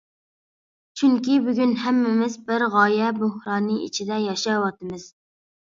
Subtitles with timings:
[1.01, 5.11] چۈنكى بۈگۈن ھەممىمىز بىر غايە بوھرانى ئىچىدە ياشاۋاتىمىز.